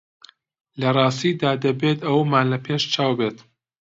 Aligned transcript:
لە 0.79 0.89
ڕاستیدا 0.97 1.51
دەبێت 1.63 1.99
ئەوەمان 2.07 2.45
لە 2.53 2.57
پێشچاو 2.65 3.13
بێت 3.19 3.37